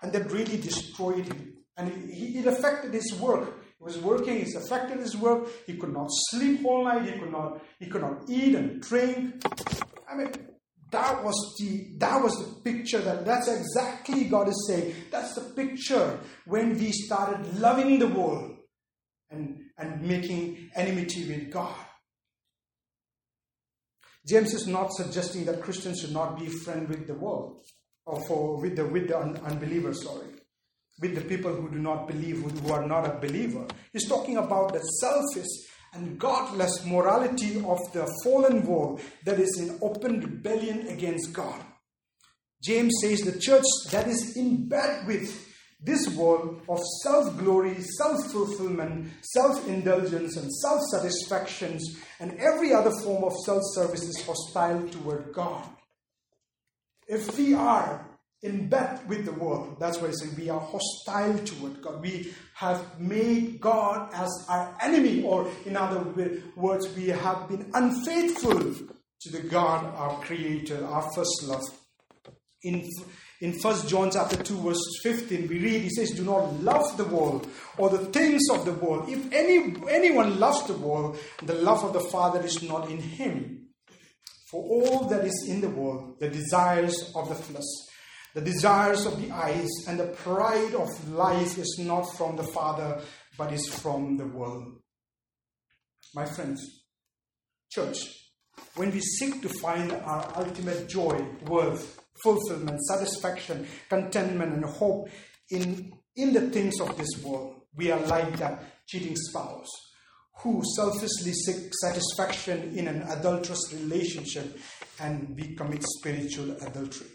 [0.00, 1.54] And that really destroyed him.
[1.76, 5.48] And it affected his work was working, it's affected his work.
[5.66, 9.42] He could not sleep all night, he could not, he could not eat and drink.
[10.10, 10.30] I mean,
[10.90, 14.94] that was the that was the picture that that's exactly God is saying.
[15.10, 18.56] That's the picture when we started loving the world
[19.30, 21.74] and, and making enmity with God.
[24.28, 27.64] James is not suggesting that Christians should not be friend with the world
[28.04, 30.41] or for with the with the un, unbelievers, sorry
[31.00, 33.66] with the people who do not believe, who are not a believer.
[33.92, 35.48] He's talking about the selfish
[35.94, 41.60] and godless morality of the fallen world that is in open rebellion against God.
[42.62, 45.48] James says the church that is in bed with
[45.84, 52.92] this world of self glory, self fulfillment, self indulgence, and self satisfactions, and every other
[53.02, 55.64] form of self service is hostile toward God.
[57.08, 58.06] If we are
[58.42, 59.76] in bed with the world.
[59.78, 62.02] That's why I say we are hostile toward God.
[62.02, 66.04] We have made God as our enemy, or in other
[66.56, 68.74] words, we have been unfaithful
[69.20, 71.62] to the God, our Creator, our first love.
[72.62, 72.88] In
[73.42, 77.04] in 1 John chapter 2, verse 15, we read, he says, Do not love the
[77.04, 79.08] world or the things of the world.
[79.08, 83.66] If any, anyone loves the world, the love of the Father is not in him.
[84.48, 87.64] For all that is in the world, the desires of the flesh,
[88.34, 93.00] the desires of the eyes and the pride of life is not from the Father,
[93.36, 94.78] but is from the world.
[96.14, 96.62] My friends,
[97.70, 97.98] church,
[98.76, 105.08] when we seek to find our ultimate joy, worth, fulfillment, satisfaction, contentment, and hope
[105.50, 109.68] in, in the things of this world, we are like that cheating spouse
[110.40, 114.58] who selfishly seek satisfaction in an adulterous relationship
[115.00, 117.11] and we commit spiritual adultery.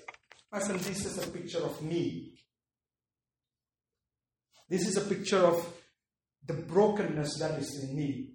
[0.52, 2.34] My friend, this is a picture of me.
[4.70, 5.66] This is a picture of
[6.46, 8.30] the brokenness that is in me.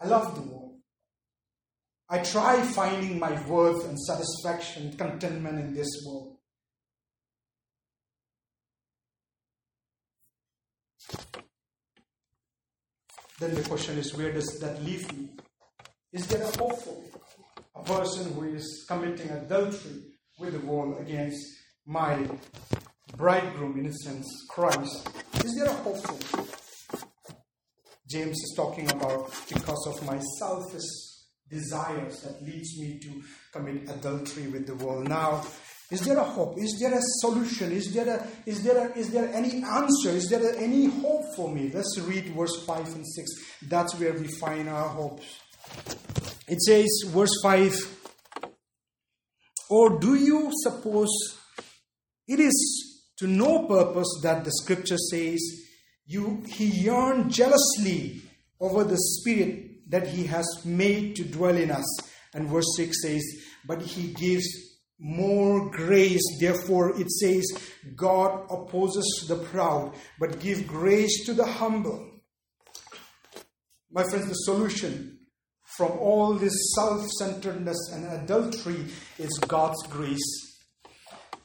[0.00, 0.78] I love the world.
[2.08, 6.36] I try finding my worth and satisfaction, contentment in this world.
[13.38, 15.30] Then the question is, where does that leave me?
[16.12, 17.02] Is there a hope for?
[17.74, 20.11] A person who is committing adultery
[20.42, 21.40] with the world against
[21.86, 22.28] my
[23.16, 25.08] bridegroom, in a sense, Christ.
[25.44, 26.04] Is there a hope?
[28.10, 30.82] James is talking about because of my selfish
[31.48, 35.08] desires that leads me to commit adultery with the world.
[35.08, 35.44] Now,
[35.90, 36.58] is there a hope?
[36.58, 37.70] Is there a solution?
[37.70, 40.10] Is there a, is there a, is there any answer?
[40.10, 41.70] Is there a, any hope for me?
[41.72, 43.30] Let's read verse 5 and 6.
[43.68, 45.38] That's where we find our hopes.
[46.48, 48.01] It says, verse 5
[49.72, 51.08] or do you suppose
[52.28, 55.40] it is to no purpose that the scripture says
[56.04, 58.20] you he yearned jealously
[58.60, 61.86] over the spirit that he has made to dwell in us?
[62.34, 63.22] And verse 6 says,
[63.66, 64.46] But he gives
[64.98, 66.20] more grace.
[66.38, 67.46] Therefore, it says,
[67.96, 72.10] God opposes the proud, but give grace to the humble.
[73.90, 75.11] My friends, the solution
[75.76, 78.86] from all this self centeredness and adultery
[79.18, 80.52] is God's grace.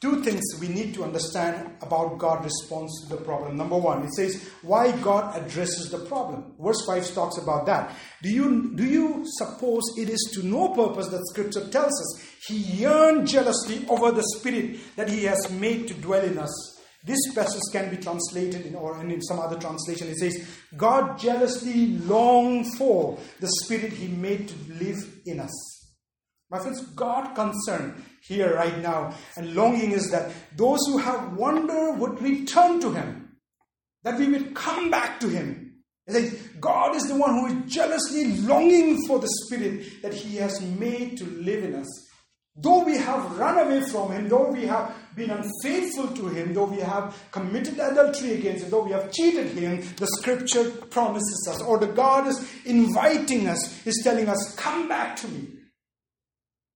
[0.00, 3.56] Two things we need to understand about God's response to the problem.
[3.56, 6.52] Number one, it says why God addresses the problem.
[6.60, 7.96] Verse 5 talks about that.
[8.22, 12.58] Do you, do you suppose it is to no purpose that Scripture tells us He
[12.58, 16.67] yearned jealously over the Spirit that He has made to dwell in us?
[17.04, 20.08] This passage can be translated in, or in some other translation.
[20.08, 25.52] It says, God jealously longed for the Spirit He made to live in us.
[26.50, 31.92] My friends, God concerned here right now and longing is that those who have wonder
[31.92, 33.36] would return to Him,
[34.02, 35.82] that we would come back to Him.
[36.06, 40.36] It says, God is the one who is jealously longing for the Spirit that He
[40.36, 42.08] has made to live in us.
[42.56, 46.64] Though we have run away from Him, though we have been unfaithful to Him, though
[46.64, 51.60] we have committed adultery against Him, though we have cheated Him, the Scripture promises us,
[51.62, 55.48] or the God is inviting us, is telling us, Come back to me.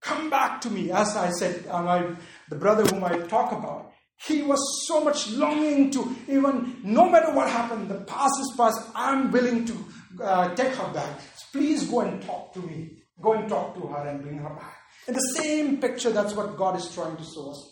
[0.02, 0.90] Come back to me.
[0.90, 2.14] As I said, uh, my,
[2.50, 3.92] the brother whom I talk about,
[4.26, 8.80] he was so much longing to even, no matter what happened, the past is past,
[8.94, 9.76] I'm willing to
[10.22, 11.20] uh, take her back.
[11.52, 13.02] Please go and talk to me.
[13.20, 14.78] Go and talk to her and bring her back.
[15.08, 17.71] In the same picture, that's what God is trying to show us.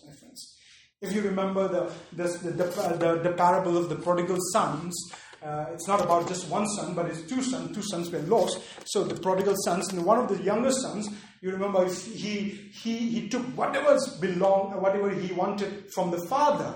[1.03, 4.95] If you remember the, the, the, the, the parable of the prodigal sons,
[5.43, 7.75] uh, it's not about just one son, but it's two sons.
[7.75, 8.61] Two sons were lost.
[8.85, 11.09] So the prodigal sons, and one of the younger sons,
[11.41, 16.75] you remember, he, he, he took whatever belonged, whatever he wanted from the father.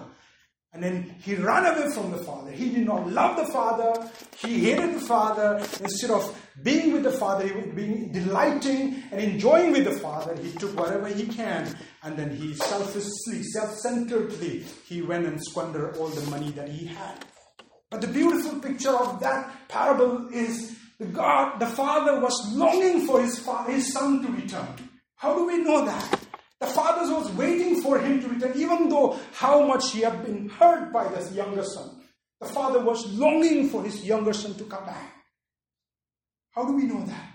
[0.72, 2.50] And then he ran away from the father.
[2.50, 4.10] He did not love the father.
[4.38, 5.58] He hated the father.
[5.80, 10.36] Instead of being with the father, he was being delighting and enjoying with the father.
[10.40, 16.08] He took whatever he can, and then he selfishly, self-centeredly, he went and squandered all
[16.08, 17.24] the money that he had.
[17.90, 23.20] But the beautiful picture of that parable is the God, the father was longing for
[23.20, 24.68] his, his son to return.
[25.16, 26.20] How do we know that?
[26.60, 30.48] The father was waiting for him to return, even though how much he had been
[30.48, 32.00] hurt by this younger son.
[32.40, 35.13] The father was longing for his younger son to come back.
[36.54, 37.32] How do we know that?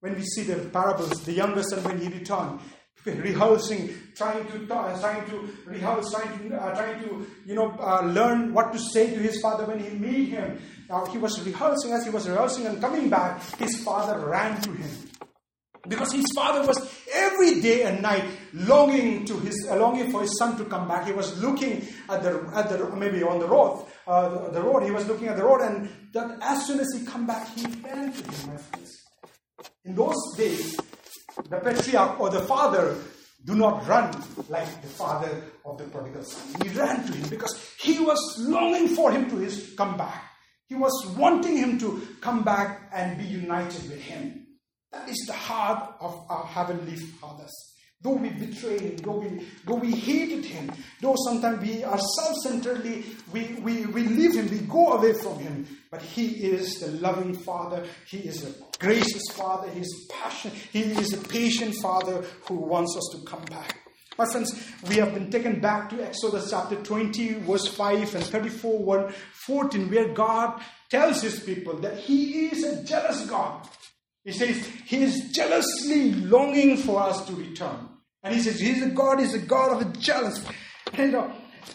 [0.00, 2.60] When we see the parables, the younger son, when he returned,
[3.06, 8.52] rehearsing, trying to trying to rehearse, trying to, uh, trying to you know, uh, learn
[8.52, 10.60] what to say to his father when he meet him.
[10.88, 14.72] Now he was rehearsing as he was rehearsing and coming back, his father ran to
[14.72, 14.90] him.
[15.88, 16.78] Because his father was
[17.12, 21.06] every day and night longing to his longing for his son to come back.
[21.06, 24.82] He was looking at the at the maybe on the road, uh, the, road.
[24.82, 27.66] He was looking at the road, and that as soon as he come back, he
[27.82, 29.02] ran to him, my friends.
[29.84, 30.76] In those days,
[31.48, 32.96] the patriarch or the father
[33.44, 34.12] do not run
[34.48, 36.60] like the father of the prodigal son.
[36.62, 40.30] He ran to him because he was longing for him to his come back.
[40.68, 44.46] He was wanting him to come back and be united with him.
[44.92, 47.71] That is the heart of our heavenly fathers.
[48.02, 53.04] Though we betrayed him, though we, though we hated him, though sometimes we are self-centeredly,
[53.32, 55.68] we, we, we leave him, we go away from him.
[55.88, 57.84] But he is the loving father.
[58.08, 59.70] He is a gracious father.
[59.70, 60.56] He is passionate.
[60.72, 63.78] He is a patient father who wants us to come back.
[64.18, 64.52] My friends,
[64.88, 69.12] we have been taken back to Exodus chapter 20, verse 5 and 34, 1,
[69.46, 70.60] 14, where God
[70.90, 73.66] tells his people that he is a jealous God.
[74.24, 77.88] He says he is jealously longing for us to return.
[78.22, 80.44] And he says he's a God, He's a God of a jealous.
[80.92, 81.32] And you know,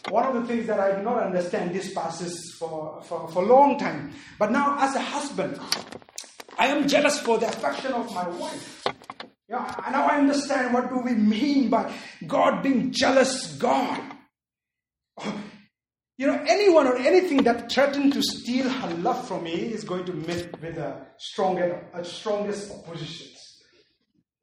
[0.09, 3.45] one of the things that I do not understand this passage for, for, for a
[3.45, 4.13] long time.
[4.39, 5.59] But now, as a husband,
[6.57, 8.85] I am jealous for the affection of my wife.
[9.49, 11.93] Yeah, now I understand what do we mean by
[12.25, 14.01] God being jealous God.
[15.17, 15.43] Oh,
[16.17, 20.05] you know, anyone or anything that threatened to steal her love from me is going
[20.05, 23.36] to meet with a stronger, a strongest oppositions.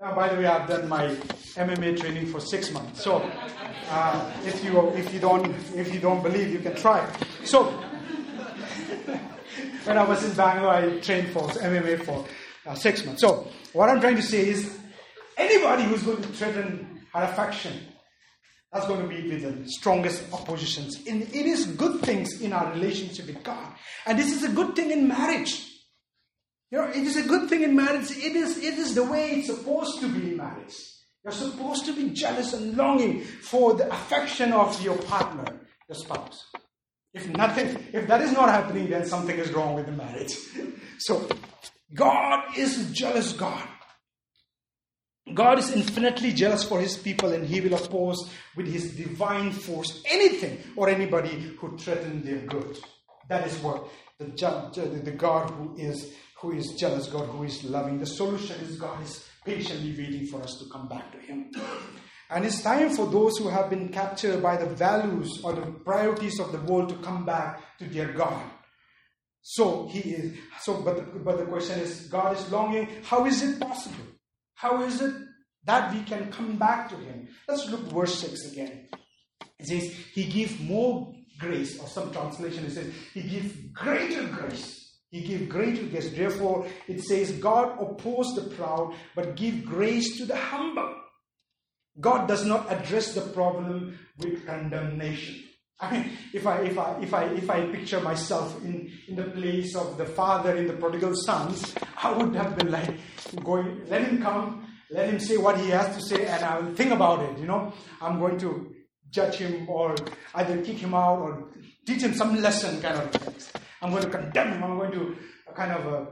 [0.01, 3.03] Now, by the way, I've done my MMA training for six months.
[3.03, 3.17] So,
[3.89, 7.09] uh, if you if you don't if you don't believe, you can try.
[7.45, 7.65] So,
[9.85, 12.25] when I was in Bangalore, I trained for MMA for
[12.67, 13.21] uh, six months.
[13.21, 14.77] So, what I'm trying to say is,
[15.37, 17.73] anybody who's going to threaten our affection
[18.75, 21.01] that's going to be with the strongest oppositions.
[21.07, 23.73] And it is good things in our relationship with God.
[24.05, 25.74] And this is a good thing in marriage.
[26.75, 28.11] You know, it is a good thing in marriage.
[28.11, 30.75] It is, it is the way it's supposed to be in marriage.
[31.23, 35.45] You're supposed to be jealous and longing for the affection of your partner,
[35.89, 36.47] your spouse.
[37.13, 40.37] If nothing, if that is not happening, then something is wrong with the marriage.
[40.99, 41.29] so,
[41.95, 43.69] God is jealous God.
[45.33, 50.03] God is infinitely jealous for his people and he will oppose with his divine force
[50.11, 52.77] anything or anybody who threaten their good.
[53.29, 57.99] That is what the, the God who is who is jealous, God who is loving.
[57.99, 61.51] The solution is God is patiently waiting for us to come back to him.
[62.31, 66.41] And it's time for those who have been captured by the values or the priorities
[66.41, 68.43] of the world to come back to their God.
[69.43, 72.89] So he is so but the, but the question is God is longing.
[73.05, 74.05] How is it possible?
[74.55, 75.15] How is it
[75.65, 77.29] that we can come back to Him?
[77.47, 78.89] Let's look verse 6 again.
[79.59, 84.99] It says, He gives more grace, or some translation it says, He gives greater grace.
[85.11, 86.11] He gives greater grace.
[86.11, 90.95] Therefore, it says, God oppose the proud, but give grace to the humble.
[92.01, 95.45] God does not address the problem with condemnation.
[95.79, 99.25] I mean, if I if I if I if I picture myself in, in the
[99.25, 102.95] place of the father in the prodigal sons, I would have been like
[103.43, 106.75] going, let him come, let him say what he has to say, and I will
[106.75, 107.39] think about it.
[107.39, 108.74] You know, I'm going to
[109.15, 109.95] judge him or
[110.35, 111.45] either kick him out or
[111.87, 113.53] teach him some lesson kind of things.
[113.81, 114.65] I'm going to condemn him.
[114.65, 115.17] I'm going to
[115.55, 116.11] kind of uh,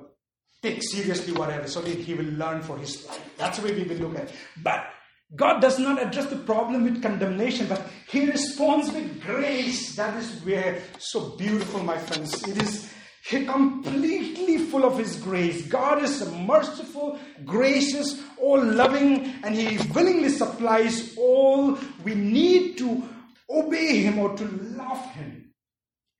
[0.62, 3.30] take seriously whatever so that he will learn for his life.
[3.36, 4.34] That's the way we will look at it.
[4.62, 4.86] But
[5.34, 9.96] God does not address the problem with condemnation, but He responds with grace.
[9.96, 12.46] That is where so beautiful, my friends.
[12.46, 12.92] It is
[13.24, 15.66] He completely full of His grace.
[15.68, 23.02] God is merciful, gracious, all loving, and He willingly supplies all we need to
[23.48, 25.52] obey Him or to love Him.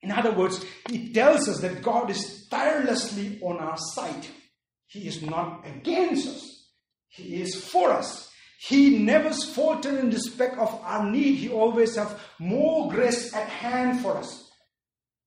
[0.03, 4.27] In other words, He tells us that God is tirelessly on our side.
[4.87, 6.69] He is not against us,
[7.09, 8.31] He is for us.
[8.59, 11.35] He never faltered in respect of our need.
[11.35, 14.52] He always have more grace at hand for us.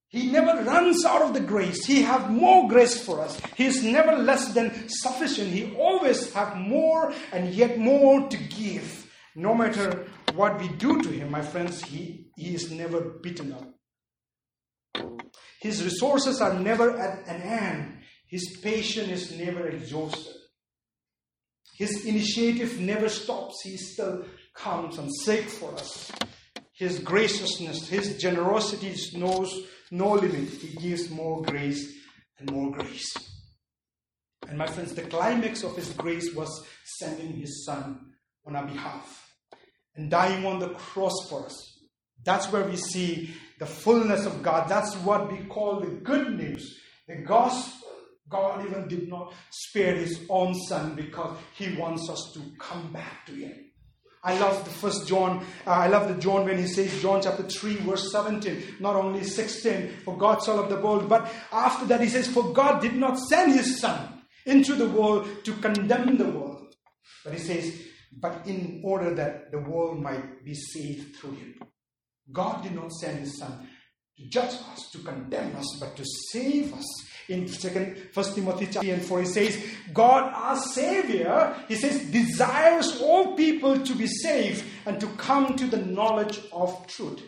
[0.08, 1.84] He never runs out of the grace.
[1.84, 3.40] He have more grace for us.
[3.56, 5.48] He is never less than sufficient.
[5.48, 9.10] He always have more and yet more to give.
[9.34, 13.74] No matter what we do to him, my friends, he, he is never beaten up.
[15.60, 17.98] His resources are never at an end.
[18.28, 20.34] His patience is never exhausted.
[21.76, 23.60] His initiative never stops.
[23.62, 26.10] He still comes and seeks for us.
[26.72, 30.48] His graciousness, His generosity knows no limit.
[30.48, 31.92] He gives more grace
[32.38, 33.12] and more grace.
[34.48, 36.66] And my friends, the climax of His grace was
[36.98, 38.12] sending His Son
[38.46, 39.28] on our behalf
[39.94, 41.78] and dying on the cross for us.
[42.24, 44.68] That's where we see the fullness of God.
[44.68, 46.78] That's what we call the good news,
[47.08, 47.86] the gospel
[48.28, 53.24] God even did not spare his own son because he wants us to come back
[53.26, 53.65] to him.
[54.26, 55.46] I love the first John.
[55.64, 59.22] Uh, I love the John when he says, John chapter 3, verse 17, not only
[59.22, 62.96] 16, for God so loved the world, but after that he says, For God did
[62.96, 66.74] not send his son into the world to condemn the world.
[67.22, 67.72] But he says,
[68.20, 71.60] But in order that the world might be saved through him.
[72.32, 73.68] God did not send his son
[74.16, 76.86] to judge us, to condemn us, but to save us.
[77.28, 83.00] In second First Timothy chapter and 4, he says, God our Savior, he says, desires
[83.00, 87.20] all people to be saved and to come to the knowledge of truth.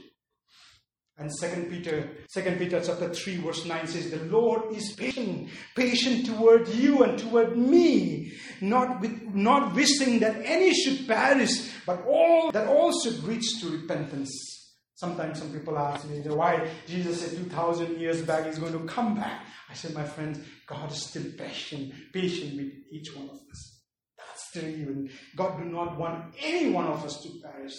[1.20, 6.26] And Second Peter, Second Peter chapter 3, verse 9 says, The Lord is patient, patient
[6.26, 12.52] toward you and toward me, not with not wishing that any should perish, but all
[12.52, 14.57] that all should reach to repentance.
[14.98, 19.14] Sometimes some people ask me why Jesus said 2,000 years back he's going to come
[19.14, 19.44] back.
[19.70, 23.80] I said, my friends, God is still patient, patient with each one of us.
[24.18, 25.08] That's still even.
[25.36, 27.76] God do not want any one of us to perish,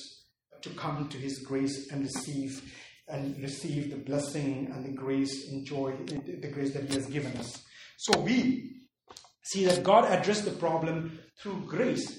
[0.50, 2.74] but to come to his grace and receive
[3.10, 7.62] and receive the blessing and the grace, enjoy the grace that he has given us.
[7.98, 8.78] So we
[9.42, 12.19] see that God addressed the problem through grace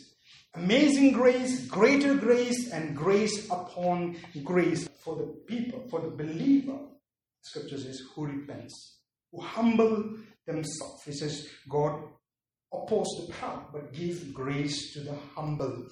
[0.55, 6.79] amazing grace, greater grace, and grace upon grace for the people, for the believer.
[7.43, 8.99] Scripture says, who repents,
[9.33, 11.07] who humble themselves.
[11.07, 12.03] It says, God
[12.73, 15.87] opposes the proud, but gives grace to the humble.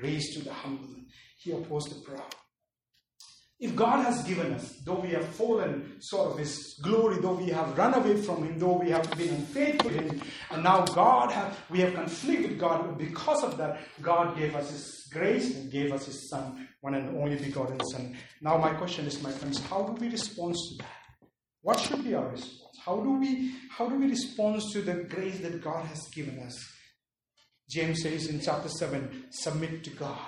[0.00, 0.88] Grace to the humble.
[1.38, 2.34] He opposes the proud.
[3.60, 7.50] If God has given us, though we have fallen sort of His glory, though we
[7.50, 11.32] have run away from Him, though we have been unfaithful to Him, and now God
[11.32, 15.92] have we have conflicted God, because of that, God gave us His grace and gave
[15.92, 18.16] us His Son, one and only begotten Son.
[18.40, 21.28] Now my question is, my friends, how do we respond to that?
[21.62, 22.78] What should be our response?
[22.84, 26.56] How do we how do we respond to the grace that God has given us?
[27.68, 30.18] James says in chapter 7, submit to God.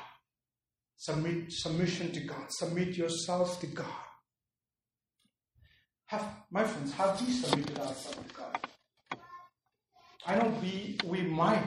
[1.01, 2.44] Submit submission to God.
[2.51, 3.86] Submit yourself to God.
[6.09, 8.61] Have my friends, have we submitted ourselves to God?
[10.26, 11.64] I know we we might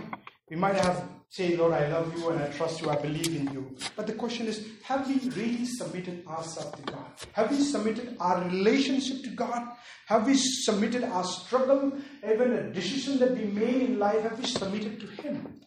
[0.52, 3.52] we might have say, Lord, I love you and I trust you, I believe in
[3.52, 3.76] you.
[3.96, 7.06] But the question is, have we really submitted ourselves to God?
[7.32, 9.68] Have we submitted our relationship to God?
[10.06, 11.92] Have we submitted our struggle,
[12.24, 15.60] even a decision that we made in life, have we submitted to Him?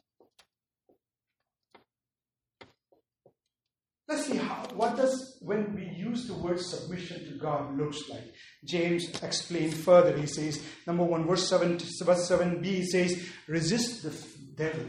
[4.08, 8.32] Let's see how, what does when we use the word submission to God looks like.
[8.64, 10.16] James explained further.
[10.16, 14.14] He says, number one, verse seven, verse seven b he says, resist the
[14.54, 14.86] devil,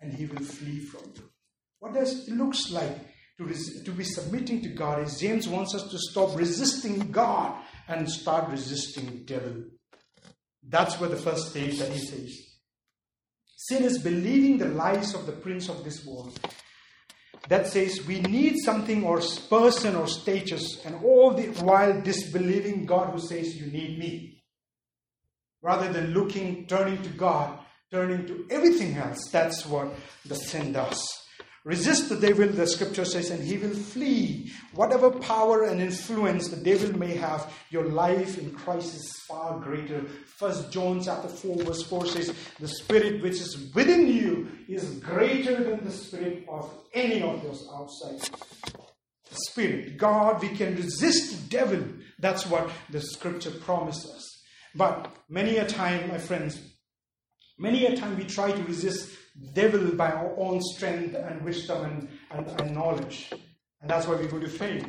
[0.00, 1.30] and he will flee from you.
[1.78, 2.96] What does it looks like
[3.36, 5.02] to, res- to be submitting to God?
[5.02, 7.54] Is James wants us to stop resisting God
[7.86, 9.64] and start resisting devil.
[10.66, 12.34] That's where the first stage that he says.
[13.56, 16.40] Sin is believing the lies of the prince of this world
[17.48, 23.12] that says we need something or person or status, and all the while disbelieving God
[23.12, 24.42] who says you need me.
[25.62, 27.58] Rather than looking, turning to God,
[27.90, 29.94] turning to everything else, that's what
[30.24, 31.25] the sin does.
[31.66, 34.52] Resist the devil, the scripture says, and he will flee.
[34.72, 40.02] Whatever power and influence the devil may have, your life in Christ is far greater.
[40.38, 45.64] First John chapter 4, verse 4 says, The spirit which is within you is greater
[45.64, 48.30] than the spirit of any of those outside.
[49.32, 51.84] Spirit, God, we can resist the devil.
[52.20, 54.24] That's what the scripture promises.
[54.76, 56.60] But many a time, my friends,
[57.58, 59.10] many a time we try to resist
[59.52, 63.32] devil by our own strength and wisdom and, and, and knowledge.
[63.80, 64.84] And that's why we go to fail.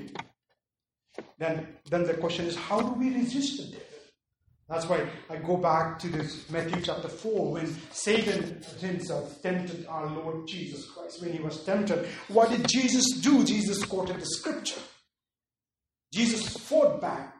[1.38, 3.84] Then, then the question is, how do we resist the devil?
[4.70, 10.08] That's why I go back to this Matthew chapter 4 when Satan himself tempted our
[10.08, 11.22] Lord Jesus Christ.
[11.22, 13.45] When he was tempted, what did Jesus do?
[13.45, 14.82] Jesus quoted the scripture.
[16.14, 17.37] Jesus fought back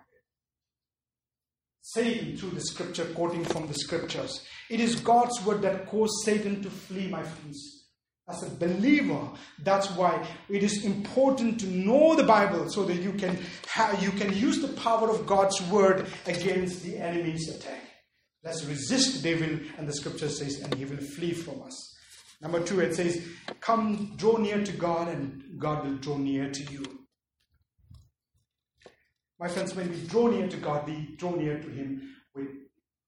[1.94, 4.46] Satan through the scripture, quoting from the scriptures.
[4.70, 7.86] It is God's word that caused Satan to flee, my friends.
[8.28, 9.30] As a believer,
[9.64, 14.12] that's why it is important to know the Bible so that you can have, you
[14.12, 17.84] can use the power of God's word against the enemy's attack.
[18.44, 21.96] Let's resist devil, and the scripture says, and he will flee from us.
[22.42, 23.26] Number two, it says,
[23.62, 27.07] Come, draw near to God, and God will draw near to you.
[29.40, 32.48] My friends, when we draw near to God, we draw near to Him with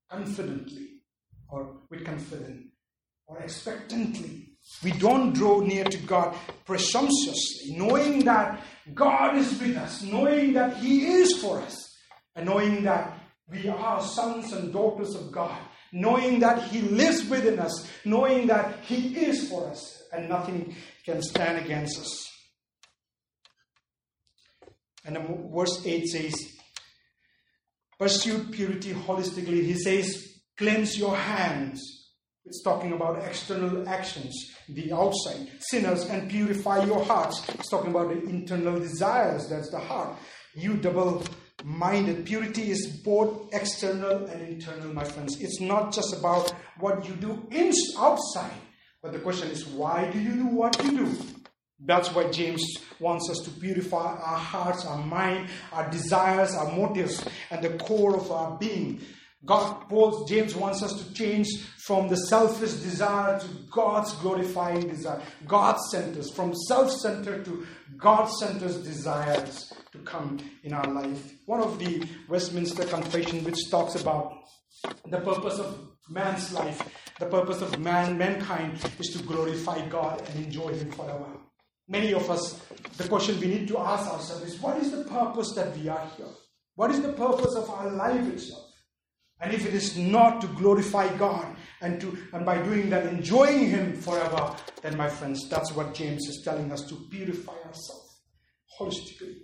[0.10, 1.02] confidently,
[1.50, 2.68] or with confidence,
[3.26, 4.46] or expectantly.
[4.84, 8.62] We don't draw near to God presumptuously, knowing that
[8.94, 11.96] God is with us, knowing that He is for us,
[12.36, 13.20] and knowing that
[13.52, 15.58] We are sons and daughters of God,
[15.92, 21.22] knowing that He lives within us, knowing that He is for us, and nothing can
[21.22, 22.29] stand against us.
[25.06, 25.18] And
[25.54, 26.58] verse 8 says,
[27.97, 29.64] Pursue purity holistically.
[29.64, 31.82] He says, Cleanse your hands.
[32.45, 34.34] It's talking about external actions,
[34.68, 35.47] the outside.
[35.60, 37.47] Sinners, and purify your hearts.
[37.50, 40.18] It's talking about the internal desires, that's the heart.
[40.56, 41.24] You double
[41.64, 42.26] minded.
[42.26, 45.39] Purity is both external and internal, my friends.
[45.39, 48.52] It's not just about what you do in, outside,
[49.02, 51.18] but the question is, why do you do what you do?
[51.86, 52.64] That's why James
[53.00, 58.16] wants us to purify our hearts, our mind, our desires, our motives, and the core
[58.16, 59.02] of our being.
[59.46, 61.48] God, Paul, James wants us to change
[61.86, 67.66] from the selfish desire to God's glorifying desire, God centers, from self centered to
[67.98, 71.32] God centered desires to come in our life.
[71.46, 74.34] One of the Westminster Confession, which talks about
[75.10, 76.84] the purpose of man's life,
[77.18, 81.39] the purpose of man, mankind, is to glorify God and enjoy Him forever.
[81.90, 82.62] Many of us,
[82.98, 86.08] the question we need to ask ourselves is what is the purpose that we are
[86.16, 86.28] here?
[86.76, 88.66] What is the purpose of our life itself?
[89.42, 93.70] And if it is not to glorify God and to and by doing that enjoying
[93.70, 98.22] Him forever, then my friends, that's what James is telling us to purify ourselves
[98.80, 99.38] holistically,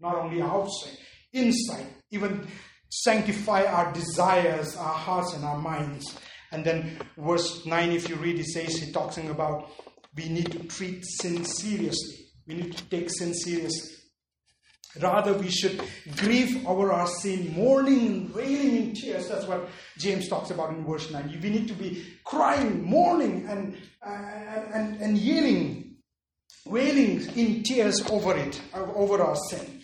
[0.00, 0.96] not only outside,
[1.32, 2.46] inside, even
[2.90, 6.18] sanctify our desires, our hearts, and our minds.
[6.52, 9.70] And then verse 9, if you read, he says, he talking about
[10.16, 12.26] we need to treat sin seriously.
[12.46, 13.96] We need to take sin seriously.
[15.00, 15.80] Rather, we should
[16.16, 19.28] grieve over our sin, mourning, wailing in tears.
[19.28, 21.38] That's what James talks about in verse 9.
[21.40, 25.98] We need to be crying, mourning, and, uh, and, and yelling,
[26.66, 29.80] wailing in tears over it, over our sin.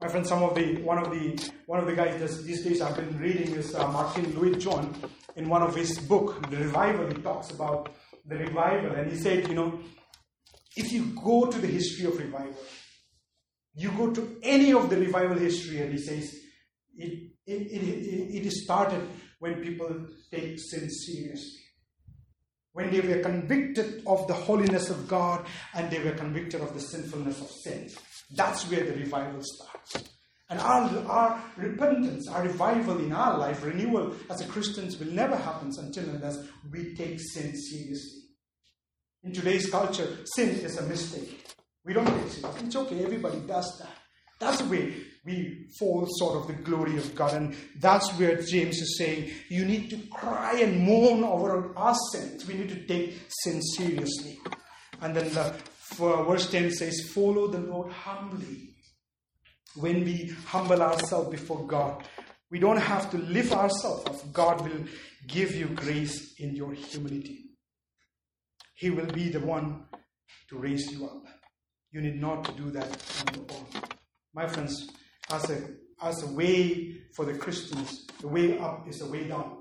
[0.00, 2.82] My friend, some of the one of the one of the guys that these days
[2.82, 4.94] I've been reading is uh, Martyn Lloyd-Jones
[5.36, 7.08] in one of his book, The Revival.
[7.08, 7.94] He talks about
[8.26, 9.78] the revival, and he said, you know,
[10.76, 12.56] if you go to the history of revival,
[13.74, 16.34] you go to any of the revival history, and he says
[16.96, 19.06] it, it, it, it started
[19.38, 21.60] when people take sin seriously.
[22.72, 26.80] When they were convicted of the holiness of God and they were convicted of the
[26.80, 27.90] sinfulness of sin.
[28.34, 30.15] That's where the revival starts.
[30.48, 35.36] And our, our repentance, our revival in our life, renewal as a Christians will never
[35.36, 36.38] happen until unless
[36.70, 38.22] we take sin seriously.
[39.24, 41.44] In today's culture, sin is a mistake.
[41.84, 42.50] We don't take sin.
[42.64, 43.90] It's okay, everybody does that.
[44.38, 44.94] That's the way
[45.24, 47.34] we fall short of the glory of God.
[47.34, 52.46] And that's where James is saying you need to cry and mourn over our sins.
[52.46, 54.38] We need to take sin seriously.
[55.00, 55.54] And then the
[55.96, 58.75] verse 10 says, Follow the Lord humbly.
[59.76, 62.04] When we humble ourselves before God,
[62.50, 64.32] we don't have to lift ourselves up.
[64.32, 64.84] God will
[65.26, 67.50] give you grace in your humility.
[68.74, 69.84] He will be the one
[70.48, 71.26] to raise you up.
[71.90, 72.88] You need not to do that
[73.28, 73.66] on your own.
[74.34, 74.90] My friends,
[75.30, 75.62] as a,
[76.02, 79.56] as a way for the Christians, the way up is the way down.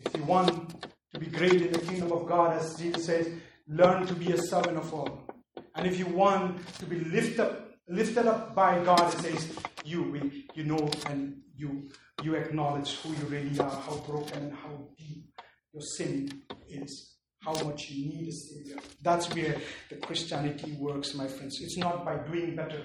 [0.00, 3.28] If you want to be great in the kingdom of God, as Jesus says,
[3.68, 5.28] learn to be a servant of all.
[5.74, 9.52] And if you want to be lifted up, lifted up by God, it says
[9.84, 10.20] you
[10.54, 11.90] you know and you
[12.22, 15.24] you acknowledge who you really are, how broken and how deep
[15.72, 18.76] your sin is how much you need a Savior.
[19.02, 19.56] That's where
[19.88, 21.58] the Christianity works, my friends.
[21.60, 22.82] It's not by doing better,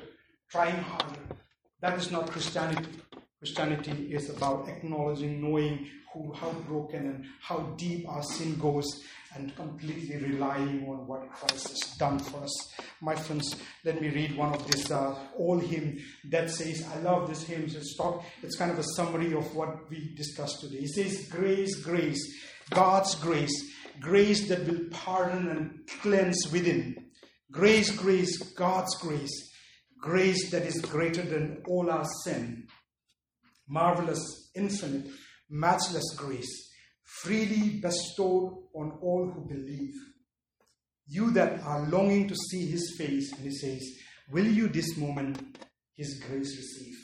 [0.49, 1.19] trying harder.
[1.81, 2.89] That is not Christianity.
[3.39, 9.03] Christianity is about acknowledging, knowing who, how broken and how deep our sin goes,
[9.35, 12.73] and completely relying on what Christ has done for us.
[13.01, 17.27] My friends, let me read one of this uh, old hymn that says, I love
[17.27, 17.63] this hymn.
[17.63, 20.83] It's, talk, it's kind of a summary of what we discussed today.
[20.83, 22.21] It says, Grace, grace,
[22.69, 26.95] God's grace grace that will pardon and cleanse within.
[27.51, 29.51] Grace, grace, God's grace,
[30.01, 32.67] grace that is greater than all our sin.
[33.67, 35.11] Marvelous, infinite,
[35.49, 36.72] matchless grace,
[37.21, 39.93] freely bestowed on all who believe.
[41.07, 43.83] You that are longing to see his face, and he says,
[44.31, 45.57] Will you this moment
[45.95, 46.95] his grace receive?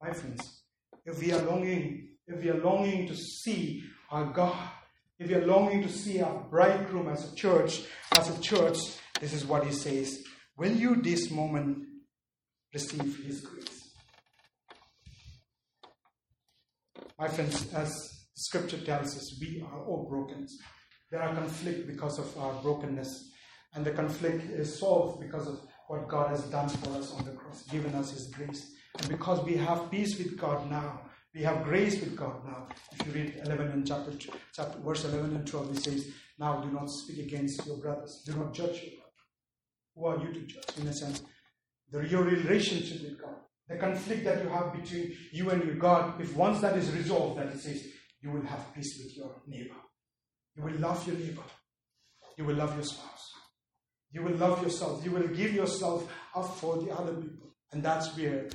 [0.00, 0.62] My friends,
[1.04, 4.70] if we are longing, if we are longing to see our God,
[5.18, 8.78] if we are longing to see our bridegroom as a church, as a church,
[9.20, 10.22] this is what he says.
[10.56, 11.86] Will you this moment
[12.72, 13.94] receive his grace?
[17.18, 20.46] My friends, as scripture tells us, we are all broken.
[21.10, 23.32] There are conflict because of our brokenness.
[23.74, 27.32] And the conflict is solved because of what God has done for us on the
[27.32, 28.72] cross, given us his grace.
[28.98, 31.02] And because we have peace with God now,
[31.34, 32.68] we have grace with God now.
[32.92, 34.12] If you read 11 and chapter,
[34.52, 36.08] chapter verse 11 and 12, it says,
[36.38, 38.22] Now do not speak against your brothers.
[38.24, 39.08] Do not judge your brother.
[39.94, 40.78] Who are you to judge?
[40.80, 41.22] In a sense,
[41.90, 43.34] the, your relationship with God,
[43.68, 47.40] the conflict that you have between you and your God, if once that is resolved,
[47.40, 47.86] that it says,
[48.20, 49.76] you will have peace with your neighbor.
[50.56, 51.42] You will love your neighbor.
[52.36, 53.30] You will love your spouse.
[54.12, 55.04] You will love yourself.
[55.04, 57.54] You will give yourself up for the other people.
[57.72, 58.48] And that's where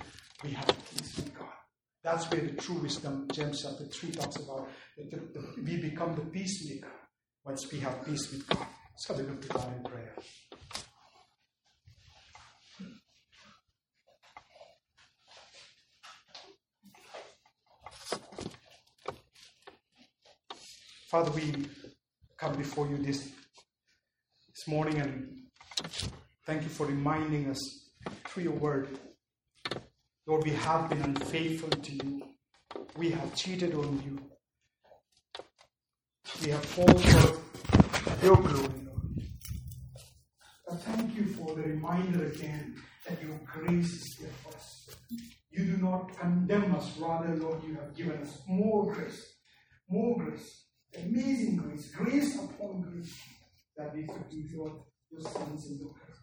[0.43, 1.47] we have peace with God.
[2.03, 6.91] That's where the true wisdom, James chapter 3 talks about that we become the peacemaker
[7.45, 8.67] once we have peace with God.
[8.97, 10.13] So we look to God in prayer.
[21.13, 21.53] Father, we
[22.39, 23.29] come before you this,
[24.47, 25.43] this morning and
[26.47, 27.59] thank you for reminding us
[28.25, 28.97] through your word.
[30.25, 32.23] Lord, we have been unfaithful to you.
[32.97, 34.19] We have cheated on you.
[36.43, 36.97] We have fallen
[38.23, 39.21] your glory, Lord.
[40.67, 44.89] But thank you for the reminder again that your grace is there for us.
[45.51, 49.35] You do not condemn us, rather, Lord, you have given us more grace,
[49.87, 50.62] more grace
[50.97, 53.17] amazing grace, grace upon grace,
[53.77, 56.17] that we be your, your sons and daughters.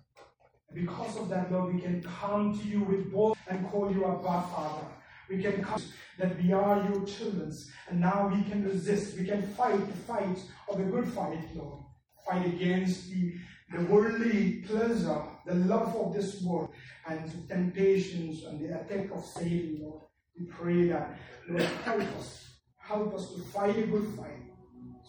[0.69, 4.05] And because of that, Lord, we can come to you with both and call you
[4.05, 4.87] our Father.
[5.29, 5.83] We can come
[6.19, 7.53] that we are your children,
[7.89, 9.17] and now we can resist.
[9.17, 11.85] We can fight the fight of the good fight, Lord.
[12.29, 13.35] Fight against the,
[13.73, 16.71] the worldly pleasure, the love of this world,
[17.09, 20.03] and temptations and the attack of Satan, Lord.
[20.39, 21.17] We pray that,
[21.49, 22.47] Lord, help us.
[22.77, 24.40] Help us to fight a good fight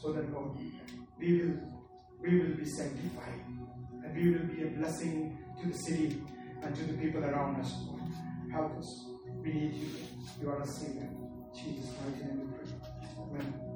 [0.01, 0.57] so that Lord,
[1.19, 1.55] we will
[2.21, 3.41] we will be sanctified
[4.03, 6.21] and we will be a blessing to the city
[6.63, 8.01] and to the people around us, Lord.
[8.51, 9.05] Help us.
[9.43, 9.89] We need you.
[10.41, 11.09] You are a Savior.
[11.55, 12.67] Jesus' mighty name we pray.
[13.17, 13.70] Amen.